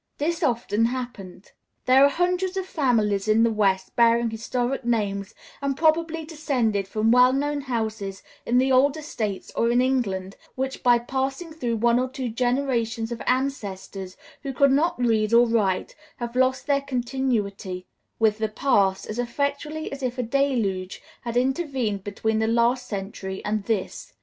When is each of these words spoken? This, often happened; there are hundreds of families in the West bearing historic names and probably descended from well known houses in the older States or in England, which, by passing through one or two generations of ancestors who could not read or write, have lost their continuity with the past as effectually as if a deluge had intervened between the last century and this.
This, 0.17 0.41
often 0.41 0.85
happened; 0.85 1.51
there 1.85 2.03
are 2.03 2.09
hundreds 2.09 2.57
of 2.57 2.65
families 2.65 3.27
in 3.27 3.43
the 3.43 3.51
West 3.51 3.95
bearing 3.95 4.31
historic 4.31 4.83
names 4.83 5.35
and 5.61 5.77
probably 5.77 6.25
descended 6.25 6.87
from 6.87 7.11
well 7.11 7.31
known 7.31 7.61
houses 7.61 8.23
in 8.43 8.57
the 8.57 8.71
older 8.71 9.03
States 9.03 9.51
or 9.55 9.69
in 9.69 9.79
England, 9.79 10.37
which, 10.55 10.81
by 10.81 10.97
passing 10.97 11.53
through 11.53 11.75
one 11.75 11.99
or 11.99 12.09
two 12.09 12.29
generations 12.29 13.11
of 13.11 13.21
ancestors 13.27 14.17
who 14.41 14.53
could 14.53 14.71
not 14.71 14.97
read 14.97 15.33
or 15.33 15.45
write, 15.45 15.95
have 16.17 16.35
lost 16.35 16.65
their 16.65 16.81
continuity 16.81 17.85
with 18.17 18.39
the 18.39 18.49
past 18.49 19.05
as 19.05 19.19
effectually 19.19 19.91
as 19.91 20.01
if 20.01 20.17
a 20.17 20.23
deluge 20.23 20.99
had 21.21 21.37
intervened 21.37 22.03
between 22.03 22.39
the 22.39 22.47
last 22.47 22.87
century 22.87 23.45
and 23.45 23.65
this. 23.65 24.13